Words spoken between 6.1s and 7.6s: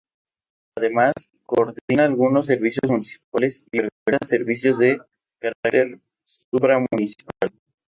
supramunicipal.